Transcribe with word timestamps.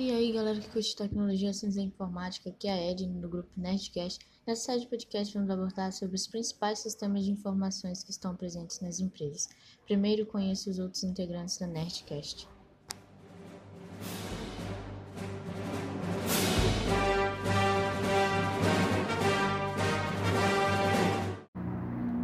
E 0.00 0.10
aí, 0.10 0.32
galera 0.32 0.58
que 0.58 0.70
curte 0.70 0.96
tecnologia, 0.96 1.52
ciência 1.52 1.78
e 1.78 1.84
informática, 1.84 2.48
aqui 2.48 2.66
é 2.66 2.72
a 2.72 2.90
Edna 2.90 3.20
do 3.20 3.28
grupo 3.28 3.50
Nerdcast. 3.54 4.18
Nessa 4.46 4.62
série 4.64 4.80
de 4.80 4.86
podcast 4.86 5.34
vamos 5.34 5.50
abordar 5.50 5.92
sobre 5.92 6.16
os 6.16 6.26
principais 6.26 6.78
sistemas 6.78 7.22
de 7.22 7.30
informações 7.30 8.02
que 8.02 8.10
estão 8.10 8.34
presentes 8.34 8.80
nas 8.80 8.98
empresas. 8.98 9.50
Primeiro, 9.84 10.24
conheça 10.24 10.70
os 10.70 10.78
outros 10.78 11.04
integrantes 11.04 11.58
da 11.58 11.66
Nerdcast. 11.66 12.48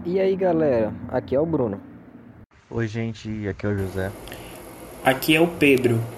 E 0.06 0.18
aí, 0.18 0.34
galera, 0.34 0.94
aqui 1.10 1.36
é 1.36 1.40
o 1.40 1.44
Bruno. 1.44 1.78
Oi, 2.70 2.88
gente, 2.88 3.46
aqui 3.46 3.66
é 3.66 3.68
o 3.68 3.76
José. 3.76 4.10
Aqui 5.04 5.36
é 5.36 5.40
o 5.42 5.58
Pedro. 5.58 6.15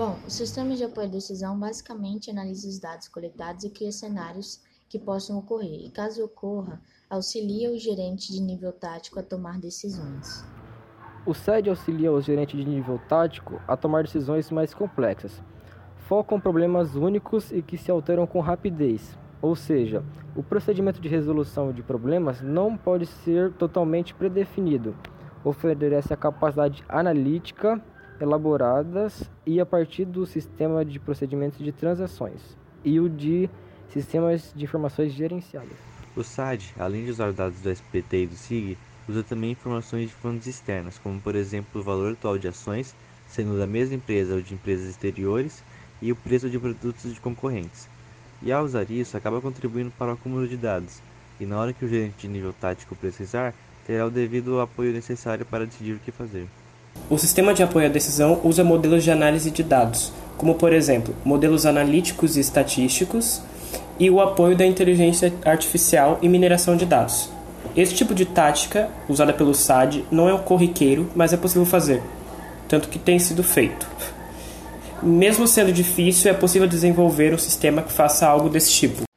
Bom, 0.00 0.16
o 0.26 0.30
sistema 0.30 0.74
de 0.74 0.82
apoio 0.82 1.08
à 1.08 1.10
decisão 1.10 1.58
basicamente 1.58 2.30
analisa 2.30 2.66
os 2.66 2.78
dados 2.78 3.06
coletados 3.06 3.64
e 3.64 3.68
cria 3.68 3.92
cenários 3.92 4.58
que 4.88 4.98
possam 4.98 5.36
ocorrer, 5.36 5.84
e 5.84 5.90
caso 5.90 6.24
ocorra, 6.24 6.80
auxilia 7.10 7.70
o 7.70 7.76
gerente 7.76 8.32
de 8.32 8.40
nível 8.40 8.72
tático 8.72 9.20
a 9.20 9.22
tomar 9.22 9.60
decisões. 9.60 10.42
O 11.26 11.34
SED 11.34 11.68
auxilia 11.68 12.10
o 12.10 12.18
gerente 12.18 12.56
de 12.56 12.64
nível 12.64 12.98
tático 13.10 13.60
a 13.68 13.76
tomar 13.76 14.04
decisões 14.04 14.50
mais 14.50 14.72
complexas. 14.72 15.38
Focam 16.08 16.40
problemas 16.40 16.94
únicos 16.94 17.52
e 17.52 17.60
que 17.60 17.76
se 17.76 17.90
alteram 17.90 18.26
com 18.26 18.40
rapidez, 18.40 19.18
ou 19.42 19.54
seja, 19.54 20.02
o 20.34 20.42
procedimento 20.42 20.98
de 20.98 21.10
resolução 21.10 21.74
de 21.74 21.82
problemas 21.82 22.40
não 22.40 22.74
pode 22.74 23.04
ser 23.04 23.52
totalmente 23.52 24.14
predefinido. 24.14 24.96
Oferece 25.44 26.10
a 26.10 26.16
capacidade 26.16 26.82
analítica 26.88 27.78
elaboradas 28.20 29.28
e 29.46 29.60
a 29.60 29.66
partir 29.66 30.04
do 30.04 30.26
sistema 30.26 30.84
de 30.84 30.98
procedimentos 30.98 31.58
de 31.58 31.72
transações 31.72 32.56
e 32.84 33.00
o 33.00 33.08
de 33.08 33.48
sistemas 33.88 34.52
de 34.54 34.64
informações 34.64 35.12
gerenciadas. 35.12 35.76
O 36.16 36.22
SAD, 36.22 36.74
além 36.78 37.04
de 37.04 37.10
usar 37.10 37.32
dados 37.32 37.60
do 37.60 37.70
SPT 37.70 38.24
e 38.24 38.26
do 38.26 38.34
SIG, 38.34 38.78
usa 39.08 39.22
também 39.22 39.52
informações 39.52 40.08
de 40.08 40.14
fontes 40.14 40.46
externas, 40.46 40.98
como 40.98 41.20
por 41.20 41.34
exemplo 41.34 41.80
o 41.80 41.84
valor 41.84 42.12
atual 42.12 42.38
de 42.38 42.48
ações, 42.48 42.94
sendo 43.26 43.58
da 43.58 43.66
mesma 43.66 43.96
empresa 43.96 44.34
ou 44.34 44.40
de 44.40 44.54
empresas 44.54 44.88
exteriores, 44.88 45.62
e 46.02 46.10
o 46.10 46.16
preço 46.16 46.48
de 46.48 46.58
produtos 46.58 47.12
de 47.12 47.20
concorrentes. 47.20 47.88
E 48.42 48.50
ao 48.50 48.64
usar 48.64 48.90
isso, 48.90 49.16
acaba 49.16 49.40
contribuindo 49.40 49.92
para 49.98 50.12
o 50.12 50.14
acúmulo 50.14 50.48
de 50.48 50.56
dados, 50.56 51.00
e 51.38 51.46
na 51.46 51.58
hora 51.58 51.72
que 51.72 51.84
o 51.84 51.88
gerente 51.88 52.26
de 52.26 52.28
nível 52.28 52.52
tático 52.52 52.96
precisar, 52.96 53.54
terá 53.86 54.06
o 54.06 54.10
devido 54.10 54.60
apoio 54.60 54.92
necessário 54.92 55.44
para 55.44 55.66
decidir 55.66 55.94
o 55.94 55.98
que 55.98 56.10
fazer. 56.10 56.46
O 57.08 57.18
sistema 57.18 57.54
de 57.54 57.62
apoio 57.62 57.86
à 57.86 57.88
decisão 57.88 58.40
usa 58.44 58.62
modelos 58.62 59.02
de 59.02 59.10
análise 59.10 59.50
de 59.50 59.62
dados, 59.62 60.12
como 60.36 60.54
por 60.54 60.72
exemplo, 60.72 61.14
modelos 61.24 61.66
analíticos 61.66 62.36
e 62.36 62.40
estatísticos, 62.40 63.42
e 63.98 64.08
o 64.08 64.20
apoio 64.20 64.56
da 64.56 64.64
inteligência 64.64 65.32
artificial 65.44 66.18
e 66.22 66.28
mineração 66.28 66.76
de 66.76 66.86
dados. 66.86 67.30
Esse 67.76 67.94
tipo 67.94 68.14
de 68.14 68.24
tática, 68.24 68.88
usada 69.08 69.32
pelo 69.32 69.54
SAD, 69.54 70.04
não 70.10 70.28
é 70.28 70.32
o 70.32 70.38
corriqueiro, 70.38 71.10
mas 71.14 71.32
é 71.32 71.36
possível 71.36 71.66
fazer, 71.66 72.02
tanto 72.68 72.88
que 72.88 72.98
tem 72.98 73.18
sido 73.18 73.42
feito. 73.42 73.86
Mesmo 75.02 75.46
sendo 75.46 75.72
difícil, 75.72 76.30
é 76.30 76.34
possível 76.34 76.66
desenvolver 76.66 77.32
um 77.32 77.38
sistema 77.38 77.82
que 77.82 77.92
faça 77.92 78.26
algo 78.26 78.48
desse 78.48 78.70
tipo. 78.72 79.09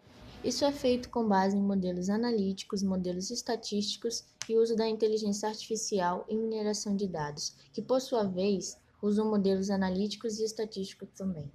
Isso 0.44 0.66
é 0.66 0.74
feito 0.74 1.10
com 1.10 1.26
base 1.26 1.56
em 1.56 1.62
modelos 1.62 2.10
analíticos, 2.10 2.84
modelos 2.84 3.32
estatísticos 3.32 4.26
e 4.50 4.58
uso 4.58 4.76
da 4.76 4.86
inteligência 4.86 5.48
artificial 5.48 6.26
e 6.28 6.36
mineração 6.36 6.98
de 6.98 7.08
dados, 7.08 7.56
que 7.72 7.82
por 7.82 8.02
sua 8.02 8.26
vez 8.26 8.78
usam 9.02 9.30
modelos 9.30 9.70
analíticos 9.70 10.40
e 10.40 10.44
estatísticos 10.44 11.08
também. 11.16 11.50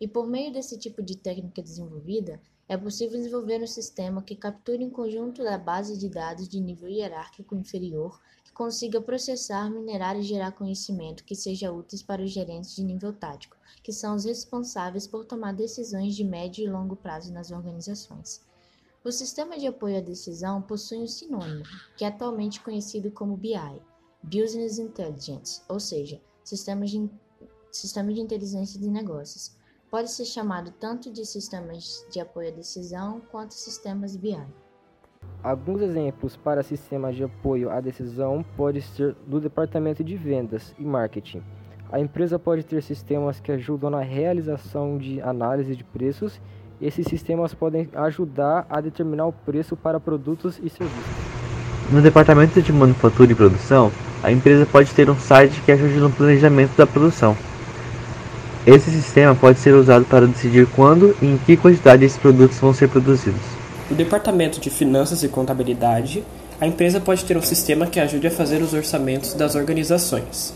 E 0.00 0.06
por 0.06 0.26
meio 0.26 0.52
desse 0.52 0.78
tipo 0.78 1.02
de 1.02 1.16
técnica 1.16 1.60
desenvolvida, 1.60 2.40
é 2.68 2.76
possível 2.76 3.16
desenvolver 3.18 3.62
um 3.62 3.66
sistema 3.66 4.22
que 4.22 4.36
capture 4.36 4.84
um 4.84 4.90
conjunto 4.90 5.42
da 5.42 5.56
base 5.56 5.96
de 5.96 6.08
dados 6.08 6.48
de 6.48 6.60
nível 6.60 6.88
hierárquico 6.88 7.56
inferior, 7.56 8.20
que 8.44 8.52
consiga 8.52 9.00
processar, 9.00 9.70
minerar 9.70 10.16
e 10.16 10.22
gerar 10.22 10.52
conhecimento 10.52 11.24
que 11.24 11.34
seja 11.34 11.72
úteis 11.72 12.02
para 12.02 12.22
os 12.22 12.30
gerentes 12.30 12.76
de 12.76 12.84
nível 12.84 13.12
tático, 13.12 13.56
que 13.82 13.92
são 13.92 14.14
os 14.14 14.24
responsáveis 14.24 15.06
por 15.06 15.24
tomar 15.24 15.52
decisões 15.52 16.14
de 16.14 16.22
médio 16.22 16.64
e 16.64 16.70
longo 16.70 16.94
prazo 16.94 17.32
nas 17.32 17.50
organizações. 17.50 18.46
O 19.02 19.10
sistema 19.10 19.58
de 19.58 19.66
apoio 19.66 19.96
à 19.96 20.00
decisão 20.00 20.60
possui 20.60 20.98
um 20.98 21.06
sinônimo, 21.06 21.64
que 21.96 22.04
é 22.04 22.08
atualmente 22.08 22.60
conhecido 22.60 23.10
como 23.10 23.36
BI, 23.36 23.80
Business 24.22 24.78
Intelligence, 24.78 25.62
ou 25.68 25.80
seja, 25.80 26.20
sistema 26.44 26.84
de, 26.84 27.08
sistema 27.72 28.12
de 28.12 28.20
inteligência 28.20 28.78
de 28.78 28.90
negócios. 28.90 29.56
Pode 29.90 30.10
ser 30.10 30.26
chamado 30.26 30.70
tanto 30.78 31.10
de 31.10 31.24
sistemas 31.24 32.06
de 32.12 32.20
apoio 32.20 32.48
à 32.48 32.50
decisão 32.50 33.22
quanto 33.32 33.54
sistemas 33.54 34.14
BI. 34.16 34.38
Alguns 35.42 35.80
exemplos 35.80 36.36
para 36.36 36.62
sistemas 36.62 37.16
de 37.16 37.24
apoio 37.24 37.70
à 37.70 37.80
decisão 37.80 38.44
podem 38.54 38.82
ser 38.82 39.16
do 39.26 39.40
departamento 39.40 40.04
de 40.04 40.14
vendas 40.14 40.74
e 40.78 40.84
marketing. 40.84 41.42
A 41.90 41.98
empresa 41.98 42.38
pode 42.38 42.66
ter 42.66 42.82
sistemas 42.82 43.40
que 43.40 43.50
ajudam 43.50 43.88
na 43.88 44.00
realização 44.00 44.98
de 44.98 45.22
análise 45.22 45.74
de 45.74 45.84
preços. 45.84 46.38
Esses 46.78 47.06
sistemas 47.06 47.54
podem 47.54 47.88
ajudar 47.94 48.66
a 48.68 48.82
determinar 48.82 49.26
o 49.26 49.32
preço 49.32 49.74
para 49.74 49.98
produtos 49.98 50.60
e 50.62 50.68
serviços. 50.68 51.28
No 51.90 52.02
departamento 52.02 52.60
de 52.60 52.72
manufatura 52.74 53.32
e 53.32 53.34
produção, 53.34 53.90
a 54.22 54.30
empresa 54.30 54.66
pode 54.66 54.92
ter 54.92 55.08
um 55.08 55.18
site 55.18 55.62
que 55.62 55.72
ajude 55.72 55.98
no 55.98 56.12
planejamento 56.12 56.76
da 56.76 56.86
produção. 56.86 57.34
Esse 58.68 58.90
sistema 58.90 59.34
pode 59.34 59.58
ser 59.60 59.72
usado 59.72 60.04
para 60.04 60.26
decidir 60.26 60.66
quando 60.66 61.16
e 61.22 61.26
em 61.26 61.38
que 61.38 61.56
quantidade 61.56 62.04
esses 62.04 62.18
produtos 62.18 62.58
vão 62.58 62.74
ser 62.74 62.86
produzidos. 62.86 63.40
No 63.88 63.96
departamento 63.96 64.60
de 64.60 64.68
finanças 64.68 65.22
e 65.22 65.28
contabilidade, 65.28 66.22
a 66.60 66.66
empresa 66.66 67.00
pode 67.00 67.24
ter 67.24 67.34
um 67.34 67.40
sistema 67.40 67.86
que 67.86 67.98
ajude 67.98 68.26
a 68.26 68.30
fazer 68.30 68.60
os 68.60 68.74
orçamentos 68.74 69.32
das 69.32 69.54
organizações. 69.54 70.52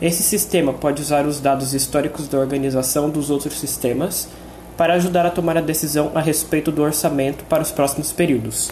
Esse 0.00 0.22
sistema 0.22 0.72
pode 0.72 1.02
usar 1.02 1.26
os 1.26 1.40
dados 1.40 1.74
históricos 1.74 2.28
da 2.28 2.38
organização 2.38 3.10
dos 3.10 3.28
outros 3.28 3.58
sistemas 3.58 4.28
para 4.76 4.94
ajudar 4.94 5.26
a 5.26 5.30
tomar 5.30 5.56
a 5.56 5.60
decisão 5.60 6.12
a 6.14 6.20
respeito 6.20 6.70
do 6.70 6.82
orçamento 6.82 7.44
para 7.46 7.64
os 7.64 7.72
próximos 7.72 8.12
períodos. 8.12 8.70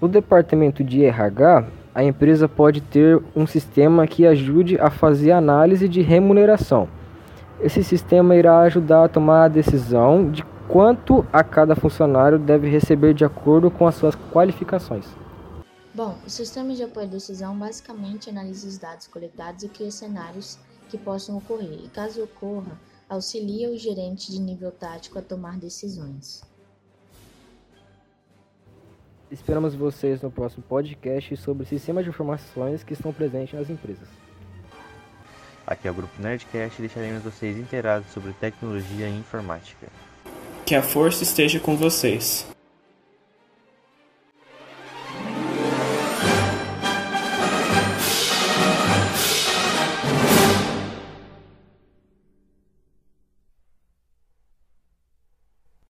No 0.00 0.08
departamento 0.08 0.82
de 0.82 1.04
RH, 1.04 1.66
a 1.94 2.02
empresa 2.02 2.48
pode 2.48 2.80
ter 2.80 3.20
um 3.36 3.46
sistema 3.46 4.06
que 4.06 4.26
ajude 4.26 4.78
a 4.80 4.88
fazer 4.88 5.32
análise 5.32 5.86
de 5.86 6.00
remuneração. 6.00 6.88
Esse 7.58 7.82
sistema 7.82 8.36
irá 8.36 8.60
ajudar 8.60 9.04
a 9.04 9.08
tomar 9.08 9.44
a 9.44 9.48
decisão 9.48 10.30
de 10.30 10.44
quanto 10.68 11.26
a 11.32 11.42
cada 11.42 11.74
funcionário 11.74 12.38
deve 12.38 12.68
receber 12.68 13.14
de 13.14 13.24
acordo 13.24 13.70
com 13.70 13.86
as 13.86 13.94
suas 13.94 14.14
qualificações. 14.30 15.06
Bom, 15.94 16.18
o 16.26 16.28
sistema 16.28 16.74
de 16.74 16.82
apoio 16.82 17.06
à 17.06 17.08
decisão 17.08 17.58
basicamente 17.58 18.28
analisa 18.28 18.68
os 18.68 18.76
dados 18.76 19.06
coletados 19.06 19.62
e 19.62 19.68
cria 19.68 19.90
cenários 19.90 20.58
que 20.90 20.98
possam 20.98 21.38
ocorrer, 21.38 21.80
e 21.82 21.88
caso 21.88 22.22
ocorra, 22.22 22.78
auxilia 23.08 23.70
o 23.70 23.78
gerente 23.78 24.30
de 24.30 24.38
nível 24.38 24.70
tático 24.70 25.18
a 25.18 25.22
tomar 25.22 25.56
decisões. 25.58 26.42
Esperamos 29.30 29.74
vocês 29.74 30.20
no 30.20 30.30
próximo 30.30 30.62
podcast 30.62 31.34
sobre 31.38 31.64
sistemas 31.64 32.04
de 32.04 32.10
informações 32.10 32.84
que 32.84 32.92
estão 32.92 33.12
presentes 33.12 33.58
nas 33.58 33.70
empresas. 33.70 34.08
Aqui 35.66 35.88
é 35.88 35.90
o 35.90 35.94
Grupo 35.94 36.22
Nerdcast 36.22 36.78
e 36.78 36.86
deixaremos 36.86 37.24
vocês 37.24 37.56
inteirados 37.56 38.12
sobre 38.12 38.32
tecnologia 38.34 39.08
e 39.08 39.18
informática. 39.18 39.88
Que 40.64 40.74
a 40.74 40.82
força 40.82 41.24
esteja 41.24 41.58
com 41.58 41.76
vocês. 41.76 42.46